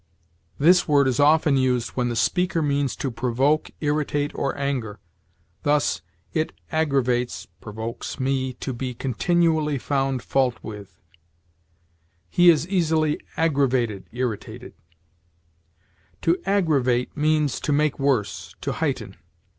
This 0.57 0.87
word 0.87 1.07
is 1.07 1.19
often 1.19 1.57
used 1.57 1.89
when 1.89 2.09
the 2.09 2.15
speaker 2.15 2.63
means 2.63 2.95
to 2.95 3.11
provoke, 3.11 3.69
irritate, 3.81 4.31
or 4.33 4.57
anger. 4.57 4.99
Thus, 5.61 6.01
"It 6.33 6.53
aggravates 6.71 7.45
[provokes] 7.61 8.19
me 8.19 8.53
to 8.53 8.73
be 8.73 8.95
continually 8.95 9.77
found 9.77 10.23
fault 10.23 10.57
with"; 10.63 10.99
"He 12.31 12.49
is 12.49 12.67
easily 12.67 13.19
aggravated 13.37 14.05
[irritated]." 14.11 14.73
To 16.23 16.41
aggravate 16.47 17.15
means 17.15 17.59
to 17.59 17.71
make 17.71 17.99
worse, 17.99 18.55
to 18.61 18.71
heighten. 18.71 19.17